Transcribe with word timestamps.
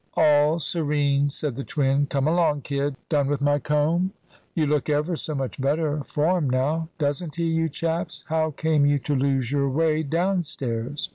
"All 0.15 0.57
serene," 0.57 1.29
said 1.29 1.53
the 1.53 1.63
twin. 1.63 2.07
"Come 2.07 2.27
along, 2.27 2.61
kid. 2.61 2.95
Done 3.07 3.27
with 3.27 3.39
my 3.39 3.59
comb? 3.59 4.13
You 4.55 4.65
look 4.65 4.89
ever 4.89 5.15
so 5.15 5.35
much 5.35 5.61
better 5.61 6.03
form 6.03 6.49
now; 6.49 6.89
doesn't 6.97 7.35
he, 7.35 7.43
you 7.45 7.69
chaps? 7.69 8.23
How 8.27 8.49
came 8.49 8.83
you 8.83 8.97
to 8.97 9.13
lose 9.15 9.51
your 9.51 9.69
way 9.69 10.01
downstairs?" 10.01 11.07